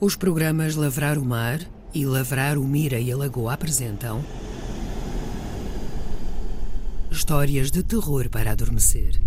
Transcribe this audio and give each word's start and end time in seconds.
Os 0.00 0.16
programas 0.16 0.74
Lavrar 0.74 1.18
o 1.18 1.24
Mar 1.24 1.60
e 1.94 2.04
Lavrar 2.04 2.58
o 2.58 2.64
Mira 2.64 2.98
e 2.98 3.12
a 3.12 3.16
Lagoa 3.16 3.54
apresentam 3.54 4.24
Histórias 7.10 7.70
de 7.70 7.82
terror 7.84 8.28
para 8.28 8.50
adormecer. 8.50 9.22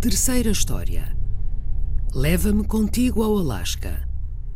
Terceira 0.00 0.50
história. 0.50 1.16
Leva-me 2.14 2.64
contigo 2.64 3.22
ao 3.22 3.36
Alasca. 3.36 4.08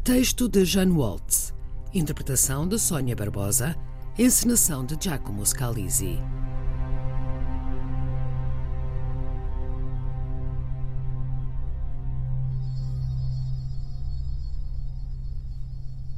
Texto 0.04 0.48
de 0.48 0.64
Jean 0.64 0.92
Waltz. 0.92 1.52
Interpretação 1.92 2.66
de 2.66 2.78
Sônia 2.78 3.16
Barbosa. 3.16 3.74
Encenação 4.16 4.86
de 4.86 4.96
Giacomo 5.02 5.44
Scalisi. 5.44 6.20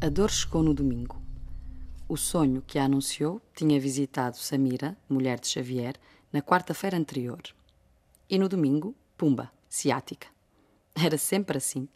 A 0.02 0.08
dor 0.08 0.30
chegou 0.30 0.62
no 0.62 0.72
domingo. 0.72 1.20
O 2.08 2.16
sonho 2.16 2.62
que 2.66 2.78
a 2.78 2.86
anunciou 2.86 3.38
tinha 3.54 3.78
visitado 3.78 4.38
Samira, 4.38 4.96
mulher 5.06 5.38
de 5.38 5.46
Xavier, 5.46 5.94
na 6.32 6.40
quarta-feira 6.40 6.96
anterior. 6.96 7.42
E 8.26 8.38
no 8.38 8.48
domingo, 8.48 8.94
pumba, 9.14 9.52
ciática. 9.68 10.26
Era 10.94 11.18
sempre 11.18 11.58
assim. 11.58 11.86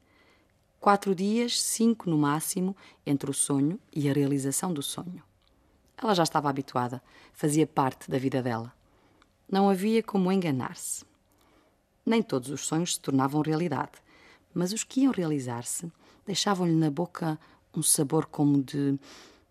Quatro 0.78 1.14
dias, 1.14 1.62
cinco 1.62 2.10
no 2.10 2.18
máximo, 2.18 2.76
entre 3.06 3.30
o 3.30 3.32
sonho 3.32 3.80
e 3.90 4.06
a 4.10 4.12
realização 4.12 4.70
do 4.70 4.82
sonho. 4.82 5.22
Ela 5.96 6.14
já 6.14 6.24
estava 6.24 6.50
habituada, 6.50 7.02
fazia 7.32 7.66
parte 7.66 8.10
da 8.10 8.18
vida 8.18 8.42
dela. 8.42 8.70
Não 9.50 9.70
havia 9.70 10.02
como 10.02 10.30
enganar-se. 10.30 11.06
Nem 12.04 12.22
todos 12.22 12.50
os 12.50 12.66
sonhos 12.66 12.96
se 12.96 13.00
tornavam 13.00 13.40
realidade, 13.40 13.92
mas 14.52 14.74
os 14.74 14.84
que 14.84 15.00
iam 15.00 15.12
realizar-se 15.12 15.90
deixavam-lhe 16.26 16.74
na 16.74 16.90
boca 16.90 17.38
um 17.78 17.82
sabor 17.82 18.26
como 18.26 18.62
de 18.62 18.98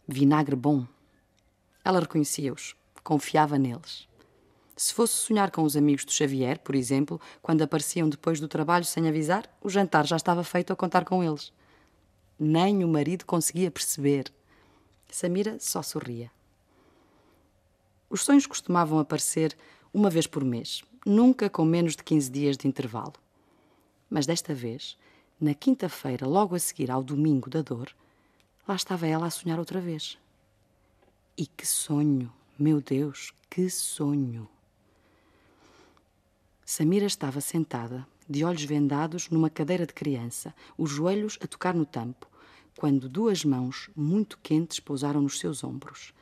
vinagre 0.08 0.56
bom. 0.56 0.86
Ela 1.84 2.00
reconhecia-os, 2.00 2.76
confiava 3.04 3.58
neles. 3.58 4.08
Se 4.76 4.94
fosse 4.94 5.14
sonhar 5.14 5.52
com 5.52 5.64
os 5.64 5.78
amigos 5.78 6.04
do 6.04 6.12
Xavier, 6.12 6.60
por 6.60 6.74
exemplo, 6.74 7.22
quando 7.42 7.62
apareciam 7.62 8.10
depois 8.10 8.40
do 8.40 8.48
trabalho 8.48 8.86
sem 8.86 9.08
avisar, 9.08 9.48
o 9.62 9.70
jantar 9.70 10.08
já 10.08 10.16
estava 10.16 10.44
feito 10.44 10.74
a 10.74 10.76
contar 10.76 11.06
com 11.06 11.24
eles. 11.24 11.54
Nem 12.40 12.84
o 12.84 12.88
marido 12.88 13.26
conseguia 13.26 13.70
perceber. 13.70 14.34
Samira 15.12 15.58
só 15.60 15.84
sorria. 15.84 16.32
Os 18.10 18.24
sonhos 18.24 18.48
costumavam 18.48 18.98
aparecer 18.98 19.56
uma 19.94 20.10
vez 20.10 20.26
por 20.26 20.44
mês, 20.44 20.84
nunca 21.06 21.50
com 21.50 21.64
menos 21.64 21.96
de 21.96 22.04
15 22.04 22.32
dias 22.32 22.58
de 22.58 22.68
intervalo. 22.68 23.14
Mas 24.10 24.26
desta 24.26 24.54
vez, 24.54 24.98
na 25.40 25.54
quinta-feira, 25.54 26.28
logo 26.28 26.56
a 26.56 26.60
seguir 26.60 26.90
ao 26.90 27.04
domingo 27.04 27.50
da 27.50 27.62
dor, 27.62 27.94
Lá 28.68 28.76
estava 28.76 29.06
ela 29.06 29.28
a 29.28 29.32
sonhar 29.32 29.60
outra 29.60 29.82
vez. 29.82 30.18
E 31.38 31.46
que 31.46 31.66
sonho! 31.66 32.32
Meu 32.58 32.80
Deus, 32.80 33.34
que 33.50 33.70
sonho! 33.70 34.48
Samira 36.66 37.06
estava 37.06 37.42
sentada, 37.42 38.08
de 38.30 38.46
olhos 38.46 38.64
vendados, 38.64 39.30
numa 39.30 39.50
cadeira 39.50 39.86
de 39.86 39.94
criança, 39.94 40.56
os 40.78 40.90
joelhos 40.90 41.38
a 41.42 41.48
tocar 41.48 41.74
no 41.74 41.86
tampo, 41.86 42.26
quando 42.78 43.10
duas 43.10 43.44
mãos 43.44 43.90
muito 43.96 44.40
quentes 44.42 44.80
pousaram 44.80 45.22
nos 45.22 45.40
seus 45.40 45.64
ombros. 45.64 46.14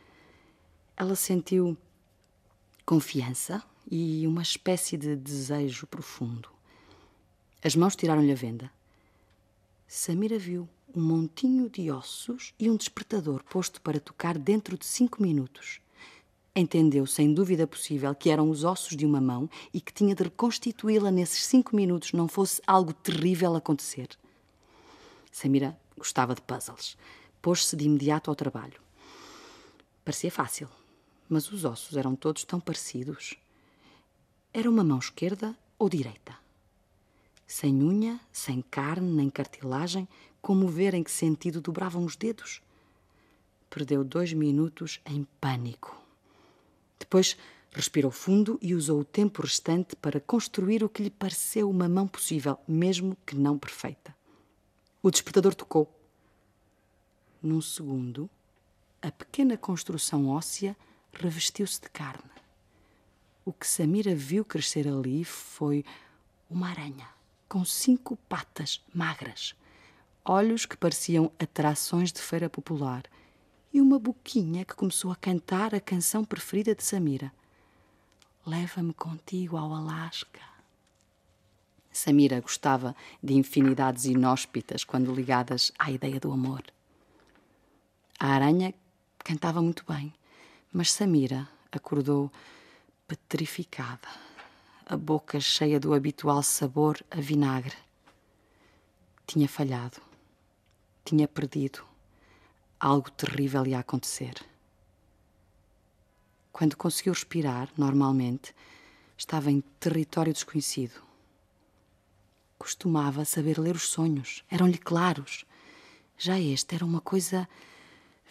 Ela 0.98 1.16
sentiu 1.16 1.78
confiança 2.86 3.64
e 3.90 4.26
uma 4.26 4.42
espécie 4.42 4.98
de 4.98 5.16
desejo 5.16 5.86
profundo. 5.86 6.50
As 7.64 7.76
mãos 7.76 7.96
tiraram-lhe 7.96 8.32
a 8.32 8.36
venda. 8.36 8.72
Samira 9.88 10.40
viu 10.40 10.68
um 10.96 11.02
montinho 11.02 11.70
de 11.70 11.92
ossos 11.92 12.54
e 12.60 12.70
um 12.70 12.76
despertador 12.76 13.44
posto 13.44 13.82
para 13.82 14.00
tocar 14.00 14.38
dentro 14.38 14.78
de 14.78 14.86
cinco 14.86 15.22
minutos. 15.22 15.80
Entendeu, 16.56 17.06
sem 17.08 17.34
dúvida 17.34 17.66
possível, 17.66 18.14
que 18.14 18.30
eram 18.30 18.50
os 18.50 18.64
ossos 18.64 18.98
de 18.98 19.06
uma 19.06 19.22
mão 19.22 19.50
e 19.74 19.80
que 19.80 19.94
tinha 19.94 20.14
de 20.14 20.24
reconstituí-la 20.24 21.10
nesses 21.10 21.46
cinco 21.46 21.76
minutos, 21.76 22.12
não 22.12 22.28
fosse 22.28 22.62
algo 22.68 22.94
terrível 22.94 23.56
acontecer. 23.56 24.10
Samira 25.32 25.78
gostava 25.98 26.36
de 26.36 26.42
puzzles. 26.42 26.98
Pôs-se 27.42 27.76
de 27.76 27.86
imediato 27.86 28.30
ao 28.30 28.36
trabalho. 28.36 28.82
Parecia 30.04 30.30
fácil, 30.30 30.68
mas 31.30 31.52
os 31.52 31.64
ossos 31.64 31.96
eram 31.96 32.16
todos 32.16 32.44
tão 32.44 32.60
parecidos. 32.60 33.36
Era 34.54 34.70
uma 34.70 34.84
mão 34.84 35.00
esquerda 35.00 35.58
ou 35.80 35.88
direita? 35.88 36.36
Sem 37.52 37.84
unha, 37.84 38.18
sem 38.32 38.62
carne, 38.62 39.12
nem 39.12 39.30
cartilagem, 39.30 40.08
como 40.42 40.70
ver 40.70 40.94
em 40.94 41.04
que 41.04 41.12
sentido 41.12 41.60
dobravam 41.60 42.06
os 42.06 42.16
dedos. 42.16 42.62
Perdeu 43.70 44.06
dois 44.06 44.32
minutos 44.32 45.02
em 45.06 45.28
pânico. 45.42 46.02
Depois 46.98 47.36
respirou 47.70 48.10
fundo 48.10 48.58
e 48.62 48.74
usou 48.74 49.02
o 49.02 49.04
tempo 49.04 49.42
restante 49.42 49.98
para 49.98 50.22
construir 50.22 50.82
o 50.82 50.88
que 50.88 51.04
lhe 51.04 51.10
pareceu 51.10 51.70
uma 51.70 51.90
mão 51.90 52.08
possível, 52.08 52.58
mesmo 52.66 53.18
que 53.26 53.36
não 53.36 53.60
perfeita. 53.60 54.16
O 55.04 55.12
despertador 55.12 55.54
tocou. 55.54 55.94
Num 57.44 57.60
segundo, 57.60 58.30
a 59.02 59.12
pequena 59.12 59.58
construção 59.58 60.30
óssea 60.30 60.74
revestiu-se 61.12 61.82
de 61.82 61.90
carne. 61.90 62.32
O 63.44 63.52
que 63.52 63.68
Samira 63.68 64.16
viu 64.16 64.46
crescer 64.46 64.88
ali 64.88 65.26
foi 65.26 65.84
uma 66.50 66.70
aranha 66.70 67.21
com 67.52 67.66
cinco 67.66 68.16
patas 68.30 68.82
magras 68.94 69.54
olhos 70.24 70.66
que 70.66 70.78
pareciam 70.78 71.30
atrações 71.38 72.10
de 72.10 72.22
feira 72.22 72.50
popular 72.50 73.04
e 73.74 73.82
uma 73.82 74.00
boquinha 74.00 74.64
que 74.64 74.74
começou 74.74 75.12
a 75.12 75.18
cantar 75.18 75.76
a 75.76 75.82
canção 75.82 76.24
preferida 76.24 76.74
de 76.74 76.82
Samira. 76.82 77.30
Leva-me 78.46 78.94
contigo 78.94 79.58
ao 79.58 79.74
Alasca. 79.74 80.40
Samira 81.92 82.40
gostava 82.40 82.96
de 83.22 83.34
infinidades 83.34 84.06
inóspitas 84.06 84.86
quando 84.86 85.14
ligadas 85.14 85.74
à 85.78 85.92
ideia 85.92 86.22
do 86.22 86.32
amor. 86.32 86.64
A 88.18 88.28
aranha 88.28 88.74
cantava 89.20 89.62
muito 89.62 89.84
bem, 89.86 90.14
mas 90.72 90.90
Samira 90.90 91.50
acordou 91.70 92.32
petrificada, 93.06 94.08
a 94.92 94.98
boca 94.98 95.40
cheia 95.40 95.80
do 95.80 95.94
habitual 95.94 96.44
sabor 96.44 96.96
a 97.10 97.20
vinagre. 97.20 97.78
Tinha 99.26 99.48
falhado 99.48 100.12
tinha 101.04 101.28
perdido. 101.28 101.84
Algo 102.80 103.12
terrível 103.12 103.66
ia 103.66 103.80
acontecer. 103.80 104.34
Quando 106.52 106.78
conseguiu 106.78 107.14
respirar 107.14 107.70
normalmente, 107.78 108.56
estava 109.18 109.52
em 109.52 109.62
território 109.80 110.34
desconhecido. 110.34 111.02
Costumava 112.58 113.26
saber 113.26 113.60
ler 113.60 113.76
os 113.76 113.88
sonhos, 113.90 114.44
eram-lhe 114.50 114.78
claros. 114.78 115.46
Já 116.18 116.40
este 116.40 116.76
era 116.76 116.86
uma 116.86 117.02
coisa 117.02 117.48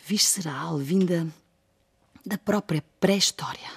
visceral, 0.07 0.79
vinda 0.79 1.27
da 2.25 2.39
própria 2.39 2.85
pré-história. 3.01 3.71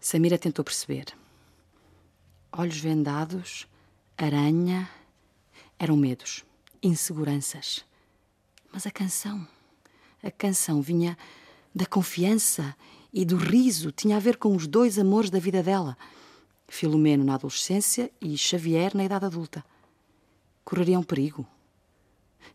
Samira 0.00 0.38
tentou 0.38 0.64
perceber. 0.64 1.06
Olhos 2.50 2.78
vendados, 2.78 3.68
aranha, 4.16 4.88
eram 5.78 5.96
medos 5.96 6.44
inseguranças. 6.82 7.84
Mas 8.72 8.86
a 8.86 8.90
canção, 8.90 9.46
a 10.22 10.30
canção 10.30 10.80
vinha 10.80 11.16
da 11.74 11.86
confiança 11.86 12.74
e 13.12 13.24
do 13.24 13.36
riso, 13.36 13.92
tinha 13.92 14.16
a 14.16 14.20
ver 14.20 14.36
com 14.36 14.54
os 14.54 14.66
dois 14.66 14.98
amores 14.98 15.30
da 15.30 15.38
vida 15.38 15.62
dela. 15.62 15.96
Filomeno 16.66 17.24
na 17.24 17.34
adolescência 17.34 18.10
e 18.20 18.36
Xavier 18.36 18.94
na 18.94 19.04
idade 19.04 19.26
adulta. 19.26 19.64
Correria 20.64 20.98
um 20.98 21.02
perigo. 21.02 21.46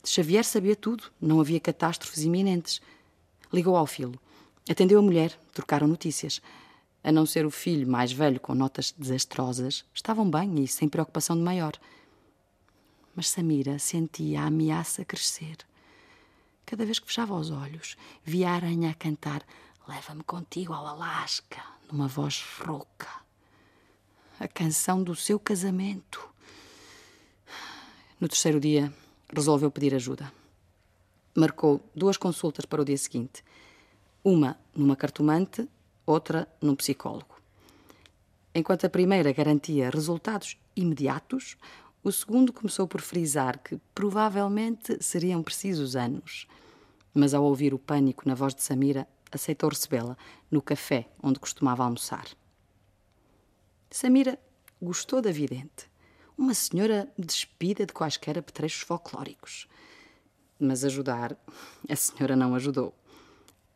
De 0.03 0.09
Xavier 0.09 0.43
sabia 0.43 0.75
tudo, 0.75 1.05
não 1.19 1.39
havia 1.39 1.59
catástrofes 1.59 2.23
iminentes. 2.23 2.81
Ligou 3.51 3.75
ao 3.75 3.87
filo. 3.87 4.19
Atendeu 4.69 4.99
a 4.99 5.01
mulher, 5.01 5.37
trocaram 5.51 5.87
notícias. 5.87 6.41
A 7.03 7.11
não 7.11 7.25
ser 7.25 7.45
o 7.45 7.51
filho 7.51 7.87
mais 7.87 8.11
velho 8.11 8.39
com 8.39 8.55
notas 8.55 8.93
desastrosas, 8.97 9.83
estavam 9.93 10.29
bem 10.29 10.63
e 10.63 10.67
sem 10.67 10.87
preocupação 10.87 11.35
de 11.35 11.41
maior 11.41 11.77
mas 13.15 13.29
Samira 13.29 13.77
sentia 13.79 14.41
a 14.41 14.47
ameaça 14.47 15.05
crescer. 15.05 15.57
Cada 16.65 16.85
vez 16.85 16.99
que 16.99 17.07
fechava 17.07 17.35
os 17.35 17.51
olhos, 17.51 17.95
via 18.23 18.49
a 18.49 18.53
aranha 18.53 18.89
a 18.89 18.93
cantar 18.93 19.43
Leva-me 19.85 20.23
contigo 20.23 20.71
ao 20.71 20.87
Alasca, 20.87 21.61
numa 21.91 22.07
voz 22.07 22.41
rouca. 22.65 23.09
A 24.39 24.47
canção 24.47 25.03
do 25.03 25.13
seu 25.13 25.37
casamento. 25.37 26.25
No 28.17 28.29
terceiro 28.29 28.61
dia, 28.61 28.93
resolveu 29.29 29.69
pedir 29.69 29.93
ajuda. 29.93 30.31
Marcou 31.35 31.81
duas 31.93 32.15
consultas 32.15 32.65
para 32.65 32.81
o 32.81 32.85
dia 32.85 32.97
seguinte. 32.97 33.43
Uma 34.23 34.57
numa 34.73 34.95
cartomante, 34.95 35.67
outra 36.05 36.47
num 36.61 36.75
psicólogo. 36.75 37.41
Enquanto 38.55 38.85
a 38.85 38.89
primeira 38.89 39.31
garantia 39.31 39.89
resultados 39.89 40.57
imediatos, 40.75 41.57
o 42.03 42.11
segundo 42.11 42.51
começou 42.53 42.87
por 42.87 43.01
frisar 43.01 43.59
que 43.59 43.79
provavelmente 43.95 45.01
seriam 45.01 45.41
precisos 45.41 45.95
anos. 45.95 46.47
Mas 47.13 47.33
ao 47.33 47.43
ouvir 47.43 47.73
o 47.73 47.79
pânico 47.79 48.27
na 48.27 48.35
voz 48.35 48.53
de 48.53 48.61
Samira, 48.61 49.07
aceitou 49.31 49.69
recebê-la 49.69 50.17
no 50.51 50.61
café 50.61 51.09
onde 51.21 51.39
costumava 51.39 51.83
almoçar. 51.83 52.27
Samira 53.89 54.39
gostou 54.81 55.21
da 55.21 55.31
vidente, 55.31 55.89
uma 56.37 56.53
senhora 56.53 57.11
despida 57.17 57.85
de 57.85 57.93
quaisquer 57.93 58.37
apetrechos 58.37 58.81
folclóricos. 58.81 59.67
Mas 60.59 60.83
ajudar, 60.83 61.37
a 61.89 61.95
senhora 61.95 62.35
não 62.35 62.55
ajudou. 62.55 62.93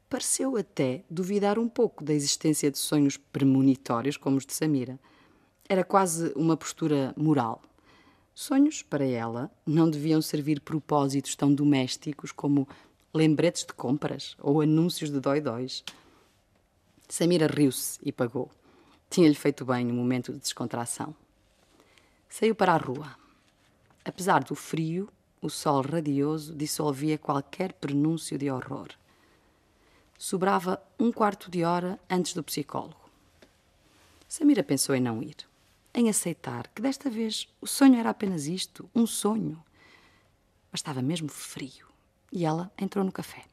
Pareceu 0.10 0.56
até 0.56 1.04
duvidar 1.10 1.60
um 1.60 1.68
pouco 1.68 2.02
da 2.02 2.14
existência 2.14 2.72
de 2.72 2.78
sonhos 2.78 3.18
premonitórios 3.18 4.16
como 4.16 4.38
os 4.38 4.46
de 4.46 4.54
Samira. 4.54 4.98
Era 5.68 5.84
quase 5.84 6.32
uma 6.34 6.56
postura 6.56 7.14
moral. 7.18 7.62
Sonhos, 8.34 8.82
para 8.82 9.04
ela, 9.04 9.52
não 9.66 9.90
deviam 9.90 10.22
servir 10.22 10.62
propósitos 10.62 11.36
tão 11.36 11.54
domésticos 11.54 12.32
como 12.32 12.66
lembretes 13.14 13.66
de 13.66 13.74
compras 13.74 14.38
ou 14.40 14.62
anúncios 14.62 15.12
de 15.12 15.20
dói-dóis. 15.20 15.84
Samira 17.10 17.48
riu-se 17.48 18.00
e 18.02 18.14
pagou. 18.14 18.50
Tinha-lhe 19.10 19.36
feito 19.36 19.66
bem 19.66 19.84
no 19.84 19.94
momento 19.94 20.32
de 20.32 20.40
descontração. 20.40 21.14
Saiu 22.30 22.56
para 22.56 22.74
a 22.74 22.78
rua. 22.78 23.14
Apesar 24.06 24.42
do 24.42 24.56
frio, 24.56 25.10
o 25.42 25.50
sol 25.50 25.82
radioso 25.82 26.56
dissolvia 26.56 27.18
qualquer 27.18 27.74
prenúncio 27.74 28.38
de 28.38 28.50
horror. 28.50 28.88
Sobrava 30.18 30.82
um 31.00 31.12
quarto 31.12 31.52
de 31.52 31.64
hora 31.64 32.00
antes 32.10 32.34
do 32.34 32.44
psicólogo. 32.44 33.08
Samira 34.28 34.64
pensou 34.64 34.96
em 34.96 35.00
não 35.00 35.22
ir, 35.22 35.36
em 35.94 36.10
aceitar 36.10 36.68
que 36.70 36.82
desta 36.82 37.10
vez 37.10 37.48
o 37.62 37.68
sonho 37.68 38.00
era 38.00 38.10
apenas 38.10 38.48
isto, 38.48 38.90
um 38.96 39.06
sonho. 39.06 39.64
Mas 40.72 40.80
estava 40.80 41.02
mesmo 41.02 41.30
frio 41.30 41.88
e 42.32 42.46
ela 42.46 42.72
entrou 42.78 43.06
no 43.06 43.12
café. 43.12 43.46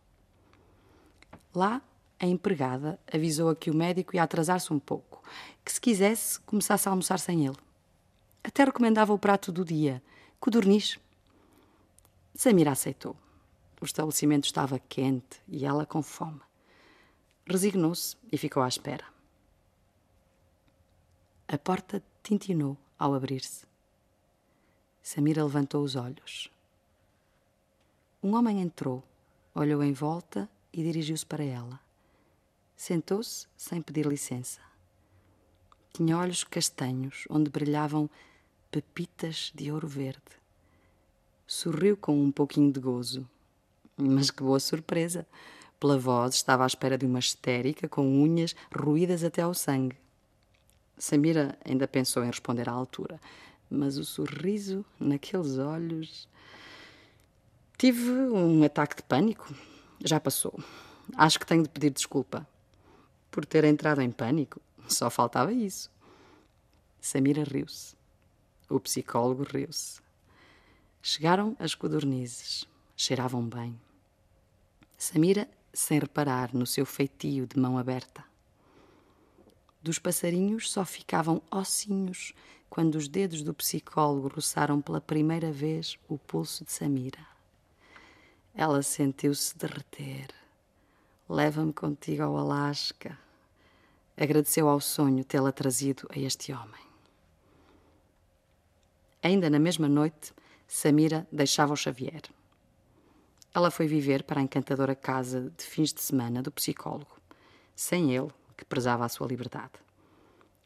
Lá, 1.54 1.82
a 2.18 2.26
empregada 2.26 2.98
avisou-a 3.12 3.54
que 3.54 3.70
o 3.70 3.74
médico 3.74 4.16
ia 4.16 4.22
atrasar-se 4.22 4.72
um 4.72 4.78
pouco, 4.78 5.22
que 5.64 5.70
se 5.70 5.80
quisesse, 5.80 6.40
começasse 6.40 6.88
a 6.88 6.92
almoçar 6.92 7.18
sem 7.18 7.46
ele. 7.46 7.58
Até 8.42 8.64
recomendava 8.64 9.12
o 9.12 9.18
prato 9.18 9.52
do 9.52 9.64
dia, 9.64 10.02
codorniz. 10.40 10.98
Samira 12.34 12.72
aceitou. 12.72 13.16
O 13.80 13.84
estabelecimento 13.84 14.44
estava 14.44 14.78
quente 14.78 15.40
e 15.46 15.64
ela 15.64 15.84
com 15.84 16.02
fome. 16.02 16.40
Resignou-se 17.46 18.16
e 18.32 18.38
ficou 18.38 18.62
à 18.62 18.68
espera. 18.68 19.04
A 21.46 21.58
porta 21.58 22.02
tintinou 22.22 22.74
ao 22.98 23.12
abrir-se. 23.12 23.66
Samira 25.02 25.44
levantou 25.44 25.84
os 25.84 25.94
olhos. 25.94 26.50
Um 28.22 28.34
homem 28.34 28.62
entrou, 28.62 29.04
olhou 29.54 29.82
em 29.82 29.92
volta 29.92 30.48
e 30.72 30.82
dirigiu-se 30.82 31.26
para 31.26 31.44
ela. 31.44 31.78
Sentou-se 32.74 33.46
sem 33.58 33.82
pedir 33.82 34.06
licença. 34.06 34.62
Tinha 35.92 36.16
olhos 36.16 36.44
castanhos, 36.44 37.26
onde 37.28 37.50
brilhavam 37.50 38.08
pepitas 38.70 39.52
de 39.54 39.70
ouro 39.70 39.86
verde. 39.86 40.22
Sorriu 41.46 41.94
com 41.94 42.18
um 42.24 42.32
pouquinho 42.32 42.72
de 42.72 42.80
gozo. 42.80 43.28
Mas 43.98 44.30
que 44.30 44.42
boa 44.42 44.58
surpresa! 44.58 45.26
Pela 45.84 45.98
voz, 45.98 46.36
estava 46.36 46.64
à 46.64 46.66
espera 46.66 46.96
de 46.96 47.04
uma 47.04 47.18
histérica 47.18 47.86
com 47.86 48.06
unhas 48.22 48.56
ruídas 48.74 49.22
até 49.22 49.42
ao 49.42 49.52
sangue. 49.52 49.98
Samira 50.96 51.58
ainda 51.62 51.86
pensou 51.86 52.24
em 52.24 52.28
responder 52.28 52.70
à 52.70 52.72
altura, 52.72 53.20
mas 53.68 53.98
o 53.98 54.04
sorriso 54.06 54.82
naqueles 54.98 55.58
olhos. 55.58 56.26
Tive 57.76 58.10
um 58.10 58.64
ataque 58.64 58.96
de 58.96 59.02
pânico. 59.02 59.54
Já 60.02 60.18
passou. 60.18 60.58
Acho 61.18 61.38
que 61.38 61.44
tenho 61.44 61.64
de 61.64 61.68
pedir 61.68 61.90
desculpa. 61.90 62.48
Por 63.30 63.44
ter 63.44 63.62
entrado 63.64 64.00
em 64.00 64.10
pânico. 64.10 64.62
Só 64.88 65.10
faltava 65.10 65.52
isso. 65.52 65.90
Samira 66.98 67.44
riu-se. 67.44 67.94
O 68.70 68.80
psicólogo 68.80 69.42
riu-se. 69.42 70.00
Chegaram 71.02 71.54
as 71.58 71.74
codornizes. 71.74 72.66
Cheiravam 72.96 73.46
bem. 73.46 73.78
Samira, 74.96 75.46
sem 75.74 75.98
reparar 75.98 76.54
no 76.54 76.64
seu 76.64 76.86
feitio 76.86 77.46
de 77.46 77.58
mão 77.58 77.76
aberta. 77.76 78.24
Dos 79.82 79.98
passarinhos 79.98 80.70
só 80.70 80.84
ficavam 80.84 81.42
ossinhos 81.50 82.32
quando 82.70 82.94
os 82.94 83.06
dedos 83.06 83.42
do 83.42 83.52
psicólogo 83.52 84.28
roçaram 84.28 84.80
pela 84.80 85.00
primeira 85.00 85.52
vez 85.52 85.98
o 86.08 86.16
pulso 86.16 86.64
de 86.64 86.72
Samira. 86.72 87.26
Ela 88.54 88.82
sentiu-se 88.82 89.56
derreter. 89.58 90.28
Leva-me 91.28 91.72
contigo 91.72 92.22
ao 92.22 92.36
Alasca. 92.38 93.18
Agradeceu 94.16 94.68
ao 94.68 94.80
sonho 94.80 95.24
tê-la 95.24 95.52
trazido 95.52 96.08
a 96.10 96.18
este 96.18 96.52
homem. 96.52 96.84
Ainda 99.22 99.50
na 99.50 99.58
mesma 99.58 99.88
noite, 99.88 100.32
Samira 100.66 101.26
deixava 101.30 101.72
o 101.72 101.76
Xavier. 101.76 102.22
Ela 103.54 103.70
foi 103.70 103.86
viver 103.86 104.24
para 104.24 104.40
a 104.40 104.42
encantadora 104.42 104.96
casa 104.96 105.52
de 105.56 105.64
fins 105.64 105.92
de 105.92 106.02
semana 106.02 106.42
do 106.42 106.50
psicólogo, 106.50 107.20
sem 107.76 108.12
ele, 108.12 108.30
que 108.56 108.64
prezava 108.64 109.04
a 109.04 109.08
sua 109.08 109.28
liberdade. 109.28 109.72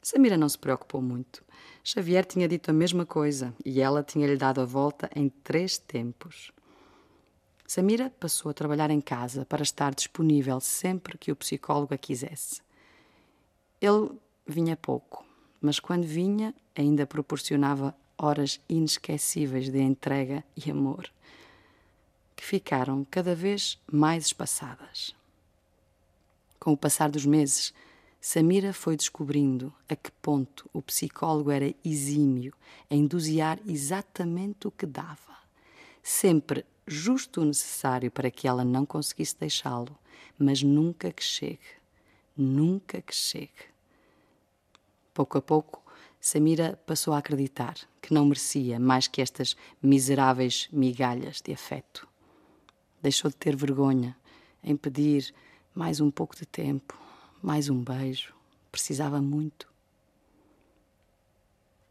Samira 0.00 0.38
não 0.38 0.48
se 0.48 0.58
preocupou 0.58 1.02
muito. 1.02 1.44
Xavier 1.84 2.24
tinha 2.24 2.48
dito 2.48 2.70
a 2.70 2.72
mesma 2.72 3.04
coisa 3.04 3.54
e 3.62 3.82
ela 3.82 4.02
tinha-lhe 4.02 4.36
dado 4.36 4.62
a 4.62 4.64
volta 4.64 5.10
em 5.14 5.28
três 5.28 5.76
tempos. 5.76 6.50
Samira 7.66 8.08
passou 8.18 8.50
a 8.50 8.54
trabalhar 8.54 8.90
em 8.90 9.02
casa 9.02 9.44
para 9.44 9.62
estar 9.62 9.94
disponível 9.94 10.58
sempre 10.58 11.18
que 11.18 11.30
o 11.30 11.36
psicólogo 11.36 11.92
a 11.92 11.98
quisesse. 11.98 12.62
Ele 13.82 14.12
vinha 14.46 14.78
pouco, 14.78 15.26
mas 15.60 15.78
quando 15.78 16.04
vinha, 16.04 16.54
ainda 16.74 17.06
proporcionava 17.06 17.94
horas 18.16 18.58
inesquecíveis 18.66 19.68
de 19.68 19.78
entrega 19.78 20.42
e 20.56 20.70
amor, 20.70 21.10
que 22.38 22.44
ficaram 22.44 23.04
cada 23.10 23.34
vez 23.34 23.80
mais 23.90 24.26
espaçadas. 24.26 25.12
Com 26.60 26.72
o 26.72 26.76
passar 26.76 27.10
dos 27.10 27.26
meses, 27.26 27.74
Samira 28.20 28.72
foi 28.72 28.96
descobrindo 28.96 29.74
a 29.88 29.96
que 29.96 30.12
ponto 30.12 30.70
o 30.72 30.80
psicólogo 30.80 31.50
era 31.50 31.74
exímio 31.84 32.54
em 32.88 33.08
dosear 33.08 33.58
exatamente 33.66 34.68
o 34.68 34.70
que 34.70 34.86
dava, 34.86 35.36
sempre 36.00 36.64
justo 36.86 37.40
o 37.40 37.44
necessário 37.44 38.08
para 38.08 38.30
que 38.30 38.46
ela 38.46 38.64
não 38.64 38.86
conseguisse 38.86 39.36
deixá-lo, 39.36 39.98
mas 40.38 40.62
nunca 40.62 41.10
que 41.10 41.24
chegue, 41.24 41.58
nunca 42.36 43.02
que 43.02 43.16
chegue. 43.16 43.66
Pouco 45.12 45.38
a 45.38 45.42
pouco, 45.42 45.82
Samira 46.20 46.78
passou 46.86 47.14
a 47.14 47.18
acreditar 47.18 47.74
que 48.00 48.14
não 48.14 48.26
merecia 48.26 48.78
mais 48.78 49.08
que 49.08 49.20
estas 49.20 49.56
miseráveis 49.82 50.68
migalhas 50.70 51.42
de 51.42 51.52
afeto. 51.52 52.07
Deixou 53.00 53.30
de 53.30 53.36
ter 53.36 53.54
vergonha 53.54 54.16
em 54.62 54.76
pedir 54.76 55.32
mais 55.72 56.00
um 56.00 56.10
pouco 56.10 56.34
de 56.34 56.44
tempo, 56.44 56.98
mais 57.40 57.68
um 57.68 57.82
beijo. 57.82 58.34
Precisava 58.72 59.20
muito. 59.22 59.68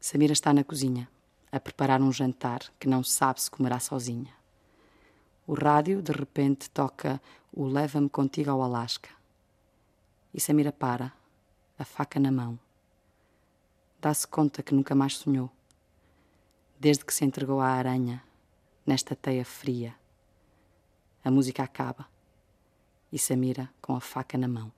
Samira 0.01 0.33
está 0.33 0.53
na 0.53 0.63
cozinha, 0.63 1.09
a 1.51 1.59
preparar 1.59 2.01
um 2.01 2.11
jantar 2.11 2.61
que 2.77 2.89
não 2.89 3.03
sabe 3.03 3.41
se 3.41 3.49
comerá 3.49 3.79
sozinha. 3.79 4.33
O 5.45 5.53
rádio, 5.53 6.01
de 6.01 6.11
repente, 6.11 6.69
toca 6.69 7.21
o 7.53 7.65
Leva-me 7.65 8.09
contigo 8.09 8.51
ao 8.51 8.61
Alasca. 8.61 9.09
E 10.33 10.41
Samira 10.41 10.73
para, 10.73 11.13
a 11.79 11.85
faca 11.85 12.19
na 12.19 12.31
mão. 12.31 12.59
Dá-se 14.01 14.27
conta 14.27 14.61
que 14.61 14.75
nunca 14.75 14.93
mais 14.93 15.15
sonhou. 15.15 15.49
Desde 16.77 17.05
que 17.05 17.13
se 17.13 17.23
entregou 17.23 17.61
à 17.61 17.67
aranha, 17.69 18.21
nesta 18.85 19.15
teia 19.15 19.45
fria. 19.45 19.95
A 21.27 21.29
música 21.29 21.61
acaba 21.61 22.05
e 23.11 23.19
Samira 23.19 23.69
com 23.81 23.93
a 23.93 23.99
faca 23.99 24.37
na 24.37 24.47
mão. 24.47 24.71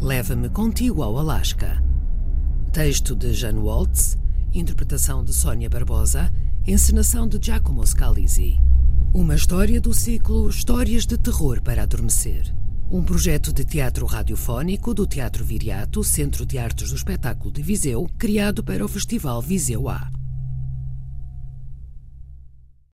Leva-me 0.00 0.48
contigo 0.48 1.02
ao 1.02 1.18
Alasca. 1.18 1.82
Texto 2.72 3.16
de 3.16 3.32
Jane 3.32 3.58
Waltz 3.58 4.16
interpretação 4.54 5.24
de 5.24 5.34
Sônia 5.34 5.68
Barbosa, 5.68 6.32
encenação 6.64 7.26
de 7.26 7.44
Giacomo 7.44 7.84
Scalisi. 7.84 8.60
Uma 9.12 9.34
história 9.34 9.80
do 9.80 9.92
ciclo 9.92 10.48
Histórias 10.48 11.04
de 11.04 11.18
Terror 11.18 11.60
para 11.60 11.82
Adormecer. 11.82 12.54
Um 12.88 13.02
projeto 13.02 13.52
de 13.52 13.64
teatro 13.64 14.06
radiofónico 14.06 14.94
do 14.94 15.04
Teatro 15.04 15.44
Viriato, 15.44 16.04
Centro 16.04 16.46
de 16.46 16.58
Artes 16.58 16.90
do 16.90 16.96
Espetáculo 16.96 17.50
de 17.50 17.60
Viseu, 17.60 18.08
criado 18.16 18.62
para 18.62 18.84
o 18.84 18.88
Festival 18.88 19.42
Viseu 19.42 19.88
A. 19.88 20.19